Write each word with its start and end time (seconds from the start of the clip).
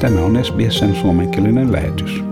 Tämä 0.00 0.20
on 0.20 0.44
SBSn 0.44 0.94
suomenkielinen 0.94 1.72
lähetys. 1.72 2.24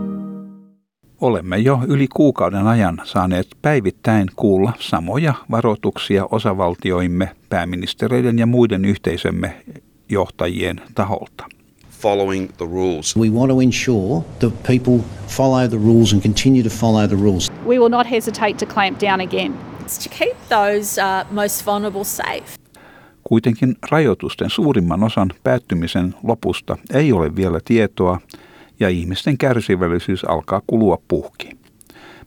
Olemme 1.20 1.59
jo 1.59 1.78
yli 1.88 2.08
kuukauden 2.08 2.66
ajan 2.66 3.00
saaneet 3.04 3.46
päivittäin 3.62 4.29
kuulla 4.37 4.72
samoja 4.79 5.35
varoituksia 5.51 6.29
osavaltioimme, 6.30 7.30
pääministereiden 7.48 8.38
ja 8.38 8.46
muiden 8.46 8.85
yhteisömme 8.85 9.62
johtajien 10.09 10.80
taholta. 10.95 11.45
Following 11.90 12.48
the 12.56 12.67
rules. 12.67 13.17
We 13.17 13.30
want 13.30 13.51
to 13.51 13.61
ensure 13.61 14.25
that 14.39 14.63
people 14.63 15.05
follow 15.27 15.69
the 15.69 15.79
rules 15.79 16.13
and 16.13 16.23
continue 16.23 16.63
to 16.63 16.71
follow 16.71 17.09
the 17.09 17.17
rules. 17.17 17.53
We 17.67 17.79
will 17.79 17.89
not 17.89 18.11
hesitate 18.11 18.67
to 18.67 18.75
clamp 18.75 19.01
down 19.01 19.21
again. 19.21 19.73
to 19.99 20.09
keep 20.09 20.37
those 20.49 20.99
uh, 20.99 21.25
most 21.31 21.65
vulnerable 21.65 22.05
safe. 22.05 22.62
Kuitenkin 23.25 23.77
rajoitusten 23.91 24.50
suurimman 24.50 25.05
osan 25.05 25.30
päättymisen 25.43 26.14
lopusta 26.23 26.77
ei 26.95 27.12
ole 27.12 27.37
vielä 27.37 27.61
tietoa 27.64 28.20
ja 28.80 28.88
ihmisten 28.88 29.38
kärsivällisyys 29.38 30.24
alkaa 30.24 30.62
kulua 30.66 30.98
puhki. 31.09 31.50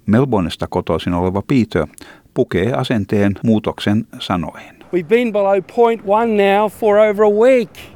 Melbourneista 0.05 0.67
kotoisin 0.67 1.13
oleva 1.13 1.41
Peter 1.41 1.87
pukee 2.33 2.73
asenteen 2.73 3.33
muutoksen 3.43 4.07
sanoihin. 4.19 4.75
We've 4.93 5.07
been 5.07 5.33
below 5.33 5.63
point 5.75 6.01
one 6.05 6.57
now 6.57 6.71
for 6.71 6.97
over 6.97 7.25
a 7.25 7.29
week. 7.29 7.94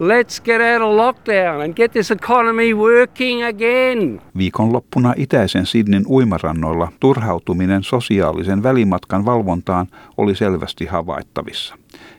Let's 0.00 0.40
get 0.40 0.60
out 0.60 0.82
of 0.82 0.96
lockdown 0.96 1.62
and 1.62 1.74
get 1.74 1.92
this 1.92 2.10
economy 2.10 2.74
working 2.74 3.44
again. 3.44 4.20
Viikonloppuna 4.36 5.14
itäisen 5.16 5.66
Sidnin 5.66 6.04
uimarannoilla 6.08 6.92
turhautuminen 7.00 7.82
sosiaalisen 7.82 8.62
välimatkan 8.62 9.24
valvontaan 9.24 9.86
oli 10.16 10.34
selvästi 10.34 10.86
havaittavissa. 10.86 11.74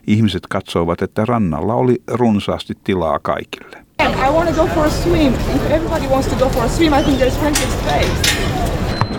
Ihmiset 0.07 0.43
katsoivat, 0.49 1.01
että 1.01 1.25
rannalla 1.25 1.73
oli 1.73 2.01
runsaasti 2.07 2.73
tilaa 2.83 3.19
kaikille. 3.19 3.77
I 3.99 4.31
want 4.33 4.49
to 4.49 4.55
go 4.55 4.67
for 4.67 4.85
a 4.85 4.89
swim. 4.89 5.33
If 5.33 5.71
everybody 5.71 6.07
wants 6.07 6.27
to 6.27 6.35
go 6.35 6.49
for 6.49 6.63
a 6.63 6.67
swim, 6.67 6.93
I 6.93 7.03
think 7.03 7.19
there's 7.19 7.37
plenty 7.39 7.63
of 7.63 7.71
space. 7.71 8.35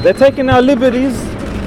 They're 0.02 0.30
taking 0.30 0.50
our 0.50 0.67
liberties. 0.67 1.14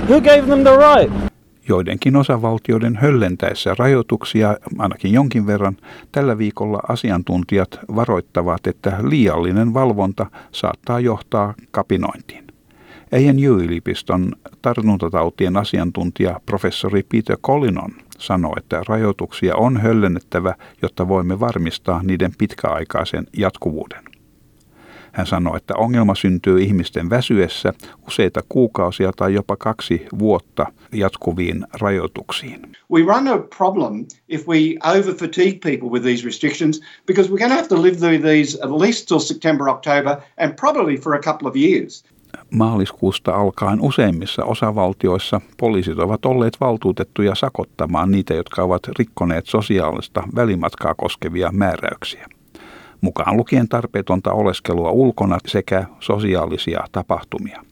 Who 0.10 0.22
gave 0.22 0.48
them 0.48 0.64
the 0.64 0.78
right? 0.78 1.29
Joidenkin 1.70 2.16
osavaltioiden 2.16 2.96
höllentäessä 2.96 3.76
rajoituksia 3.78 4.58
ainakin 4.78 5.14
jonkin 5.14 5.48
verran 5.48 5.78
tällä 6.12 6.38
viikolla 6.38 6.80
asiantuntijat 6.90 7.80
varoittavat, 7.96 8.68
että 8.68 8.98
liiallinen 9.04 9.74
valvonta 9.74 10.26
saattaa 10.52 11.00
johtaa 11.00 11.54
kapinointiin. 11.72 12.48
ANU-yliopiston 13.12 14.32
tartuntatautien 14.62 15.58
asiantuntija 15.58 16.40
professori 16.46 17.04
Peter 17.04 17.38
Collinon 17.38 17.92
sanoi, 18.18 18.54
että 18.58 18.82
rajoituksia 18.88 19.56
on 19.56 19.78
höllennettävä, 19.78 20.56
jotta 20.82 21.08
voimme 21.08 21.40
varmistaa 21.40 22.04
niiden 22.04 22.32
pitkäaikaisen 22.38 23.28
jatkuvuuden. 23.38 24.19
Hän 25.20 25.28
sanoi, 25.28 25.58
että 25.58 25.74
ongelma 25.76 26.16
syntyy 26.16 26.62
ihmisten 26.62 27.10
väsyessä 27.10 27.74
useita 28.08 28.42
kuukausia 28.50 29.12
tai 29.16 29.34
jopa 29.34 29.56
kaksi 29.56 30.06
vuotta 30.20 30.66
jatkuviin 30.92 31.66
rajoituksiin. 31.74 32.60
We 32.92 33.02
run 33.02 33.28
a 33.28 33.38
problem 33.58 34.06
if 34.30 34.48
we 34.48 34.58
over 34.98 35.14
fatigue 35.14 35.60
people 35.60 35.90
with 35.90 36.06
these 36.06 36.26
restrictions 36.26 36.82
because 37.08 37.30
we're 37.30 37.40
going 37.40 37.52
to 37.52 37.58
have 37.58 37.68
to 37.68 37.82
live 37.82 37.98
through 37.98 38.22
these 38.22 38.60
at 38.64 38.72
least 38.72 39.08
till 39.08 39.20
September, 39.20 39.70
October 39.70 40.16
and 40.38 40.54
probably 40.60 40.98
for 40.98 41.14
a 41.14 41.22
couple 41.22 41.50
of 41.50 41.56
years. 41.56 42.04
Maaliskuusta 42.52 43.36
alkaen 43.36 43.82
useimmissa 43.82 44.46
osavaltioissa 44.46 45.42
poliisit 45.58 46.00
ovat 46.00 46.26
olleet 46.26 46.58
valtuutettuja 46.60 47.36
sakottamaan 47.36 48.12
niitä, 48.12 48.34
jotka 48.34 48.64
ovat 48.64 48.82
rikkoneet 49.00 49.46
sosiaalista 49.46 50.24
välimatkaa 50.36 50.96
koskevia 50.96 51.52
määräyksiä 51.52 52.28
mukaan 53.02 53.38
lukien 53.38 53.70
tarpeetonta 53.70 54.32
oleskelua 54.34 54.92
ulkona 54.92 55.38
sekä 55.48 55.86
sosiaalisia 56.00 56.84
tapahtumia. 56.92 57.64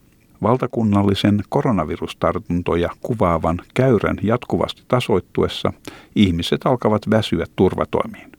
Valtakunnallisen 0.42 1.42
koronavirustartuntoja 1.48 2.88
kuvaavan 3.00 3.60
käyrän 3.74 4.16
jatkuvasti 4.22 4.82
tasoittuessa 4.88 5.72
ihmiset 6.16 6.60
alkavat 6.64 7.02
väsyä 7.10 7.46
turvatoimiin. 7.56 8.32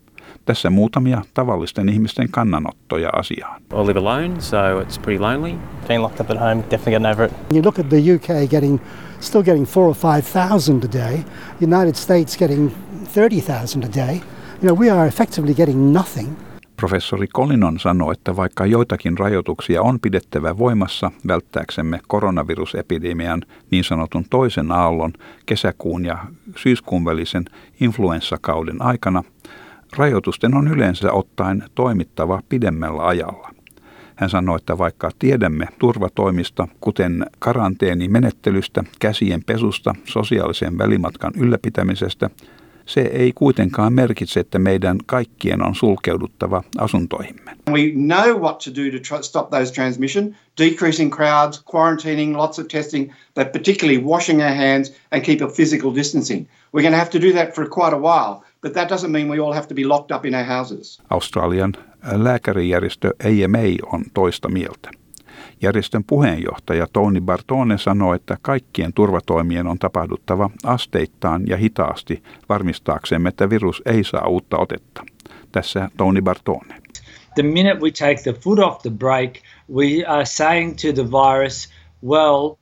Tässä 0.46 0.70
muutamia 0.70 1.22
tavallisten 1.34 1.90
ihmisten 1.90 2.28
kannanottoja 2.32 3.10
asiaan. 3.10 3.62
I 3.62 3.88
live 3.88 4.00
alone, 4.00 4.42
so 4.42 4.58
it's 4.58 5.02
pretty 5.02 5.22
lonely. 5.22 5.54
Being 5.88 6.02
locked 6.04 6.20
up 6.20 6.32
at 6.32 6.38
home, 6.40 6.64
definitely 6.72 6.92
getting 6.92 7.12
over 7.14 7.26
it. 7.26 7.34
You 7.54 7.64
look 7.64 7.80
at 7.80 7.90
the 7.90 7.98
UK 8.16 8.50
getting 8.50 8.80
still 9.20 9.44
getting 9.44 9.68
four 9.68 9.88
or 9.88 9.96
five 9.96 10.22
thousand 10.22 10.84
a 10.84 10.92
day, 10.92 11.24
United 11.62 11.96
States 11.96 12.38
getting 12.38 12.72
thirty 13.16 13.42
thousand 13.42 13.84
a 13.84 14.08
day. 14.08 14.22
You 14.62 14.68
know, 14.68 14.80
we 14.80 14.92
are 14.92 15.08
effectively 15.08 15.54
getting 15.54 15.94
nothing. 15.94 16.36
Professori 16.80 17.28
Kolinon 17.28 17.80
sanoi, 17.80 18.14
että 18.14 18.36
vaikka 18.36 18.66
joitakin 18.66 19.18
rajoituksia 19.18 19.82
on 19.82 20.00
pidettävä 20.00 20.58
voimassa 20.58 21.12
välttääksemme 21.28 22.00
koronavirusepidemian 22.08 23.42
niin 23.72 23.84
sanotun 23.84 24.26
toisen 24.30 24.72
aallon 24.72 25.14
kesäkuun 25.46 26.06
ja 26.06 26.18
syyskuun 26.56 27.06
välisen 27.06 27.46
influenssakauden 27.80 28.82
aikana, 28.82 29.24
rajoitusten 29.98 30.56
on 30.56 30.68
yleensä 30.68 31.12
ottaen 31.12 31.64
toimittava 31.76 32.42
pidemmällä 32.50 33.08
ajalla. 33.08 33.50
Hän 34.16 34.30
sanoi, 34.30 34.56
että 34.56 34.78
vaikka 34.78 35.12
tiedämme 35.20 35.68
turvatoimista, 35.80 36.68
kuten 36.82 37.26
karanteenimenettelystä, 37.40 38.84
käsien 39.00 39.44
pesusta, 39.44 39.96
sosiaalisen 40.06 40.78
välimatkan 40.78 41.34
ylläpitämisestä, 41.38 42.30
se 42.90 43.02
ei 43.02 43.32
kuitenkaan 43.36 43.94
merkitse, 43.94 44.40
että 44.40 44.60
meidän 44.60 44.98
kaikkien 45.06 45.62
on 45.62 45.76
sulkeuduttava 45.76 46.64
asuntoihimme. 46.78 47.52
We 47.72 47.92
know 47.96 48.42
what 48.42 48.60
to 48.60 48.72
do 48.72 49.00
to 49.00 49.24
stop 49.24 49.50
those 49.50 49.74
transmission, 49.74 50.36
decreasing 50.58 51.16
crowds, 51.16 51.64
quarantining, 51.76 52.38
lots 52.38 52.60
of 52.60 52.68
testing, 52.68 53.14
but 53.36 53.52
particularly 53.52 54.04
washing 54.04 54.42
our 54.42 54.56
hands 54.56 54.94
and 55.12 55.24
keep 55.24 55.42
a 55.42 55.48
physical 55.48 55.96
distancing. 55.96 56.48
We're 56.74 56.82
going 56.82 56.94
to 56.94 57.00
have 57.00 57.12
to 57.12 57.22
do 57.22 57.34
that 57.34 57.56
for 57.56 57.70
quite 57.70 57.94
a 57.94 58.00
while, 58.00 58.44
but 58.62 58.74
that 58.74 58.90
doesn't 58.90 59.12
mean 59.12 59.30
we 59.30 59.40
all 59.40 59.54
have 59.54 59.68
to 59.68 59.76
be 59.76 59.84
locked 59.84 60.16
up 60.18 60.26
in 60.26 60.36
our 60.36 60.48
houses. 60.48 61.02
Australian 61.10 61.74
lääkärijärjestö 62.12 63.12
AMA 63.24 63.88
on 63.94 64.04
toista 64.14 64.50
mieltä. 64.50 64.99
Järjestön 65.62 66.04
puheenjohtaja 66.04 66.88
Tony 66.94 67.22
Bartone 67.22 67.78
sanoi, 67.78 68.16
että 68.16 68.38
kaikkien 68.42 68.94
turvatoimien 68.94 69.68
on 69.68 69.80
tapahduttava 69.80 70.50
asteittain 70.64 71.48
ja 71.48 71.58
hitaasti 71.58 72.24
varmistaaksemme, 72.50 73.30
että 73.30 73.50
virus 73.50 73.82
ei 73.86 74.04
saa 74.04 74.28
uutta 74.28 74.58
otetta. 74.58 75.04
Tässä 75.52 75.90
Tony 75.98 76.22
Bartone. 76.22 76.76
The 77.36 77.44
minute 77.44 77.80
we 77.80 77.92
take 77.92 78.22
the 78.24 78.34
foot 78.34 78.60
off 78.60 78.82
the 78.82 78.90
brake, 78.90 79.42
we 79.74 80.06
are 80.08 80.26
saying 80.26 80.76
to 80.76 80.94
the 80.94 81.12
virus, 81.12 81.70
well, 82.04 82.56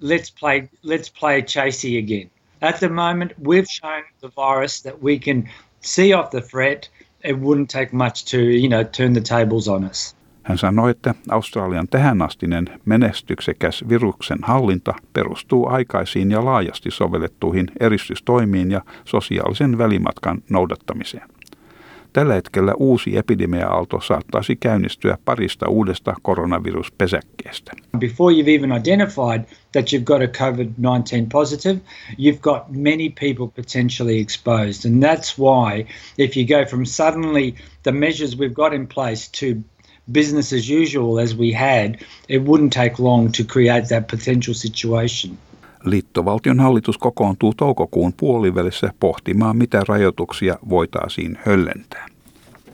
let's 0.00 0.30
play, 0.40 0.68
let's 0.82 1.20
play 1.20 1.42
chasey 1.42 1.98
again. 1.98 2.30
At 2.60 2.78
the 2.78 2.88
moment, 2.88 3.32
we've 3.38 3.68
shown 3.68 4.04
the 4.20 4.30
virus 4.36 4.82
that 4.82 5.02
we 5.02 5.18
can 5.18 5.48
see 5.80 6.14
off 6.14 6.30
the 6.30 6.40
threat. 6.40 6.88
It 7.24 7.38
wouldn't 7.40 7.70
take 7.70 7.92
much 7.92 8.24
to, 8.30 8.38
you 8.38 8.68
know, 8.68 8.84
turn 8.84 9.12
the 9.12 9.20
tables 9.20 9.68
on 9.68 9.84
us. 9.84 10.14
Hän 10.44 10.58
sanoi, 10.58 10.90
että 10.90 11.14
Australian 11.30 11.88
tähänastinen 11.88 12.64
menestyksekäs 12.84 13.84
viruksen 13.88 14.38
hallinta 14.42 14.94
perustuu 15.12 15.68
aikaisiin 15.68 16.30
ja 16.30 16.44
laajasti 16.44 16.90
sovellettuihin 16.90 17.66
eristystoimiin 17.80 18.70
ja 18.70 18.80
sosiaalisen 19.04 19.78
välimatkan 19.78 20.42
noudattamiseen. 20.50 21.28
Tällä 22.12 22.34
hetkellä 22.34 22.74
uusi 22.78 23.16
epidemia-aalto 23.16 24.00
saattaisi 24.00 24.56
käynnistyä 24.56 25.18
parista 25.24 25.68
uudesta 25.68 26.14
koronaviruspesäkkeestä. 26.22 27.72
Before 27.98 28.34
you've 28.34 28.48
even 28.48 28.72
identified 28.72 29.44
that 29.72 29.84
you've 29.92 30.04
got 30.04 30.22
a 30.22 30.26
COVID-19 30.26 31.26
positive, 31.32 31.80
you've 32.18 32.40
got 32.40 32.62
many 32.68 33.12
people 33.20 33.62
potentially 33.62 34.20
exposed. 34.20 34.92
And 34.92 35.02
that's 35.02 35.38
why 35.38 35.86
if 36.18 36.36
you 36.36 36.58
go 36.58 36.70
from 36.70 36.84
suddenly 36.84 37.54
the 37.82 37.92
measures 37.92 38.38
we've 38.38 38.54
got 38.54 38.74
in 38.74 38.86
place 38.86 39.30
to 39.40 39.64
business 40.12 40.52
as 40.52 40.70
usual 40.70 41.18
as 41.18 41.38
we 41.38 41.52
had, 41.52 41.94
it 42.28 42.42
wouldn't 42.42 42.72
take 42.72 43.02
long 43.02 43.30
to 43.32 43.44
create 43.44 43.88
that 43.88 44.06
potential 44.06 44.54
situation. 44.54 45.38
Liittovaltion 45.84 46.60
hallitus 46.60 46.98
kokoontuu 46.98 47.54
toukokuun 47.56 48.12
puolivälissä 48.16 48.92
pohtimaan, 49.00 49.56
mitä 49.56 49.82
rajoituksia 49.88 50.58
voitaisiin 50.68 51.38
höllentää. 51.46 52.06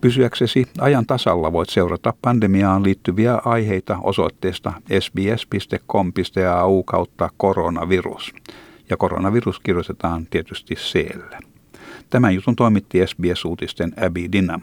Pysyäksesi 0.00 0.66
ajan 0.78 1.06
tasalla 1.06 1.52
voit 1.52 1.68
seurata 1.68 2.14
pandemiaan 2.22 2.82
liittyviä 2.82 3.34
aiheita 3.34 3.98
osoitteesta 4.02 4.72
sbs.com.au 5.00 6.82
kautta 6.82 7.30
koronavirus. 7.36 8.34
Ja 8.90 8.96
koronavirus 8.96 9.60
kirjoitetaan 9.60 10.26
tietysti 10.26 10.74
siellä. 10.78 11.38
Tämän 12.10 12.34
jutun 12.34 12.56
toimitti 12.56 12.98
SBS-uutisten 13.06 13.92
Abby 14.06 14.32
Dinam. 14.32 14.62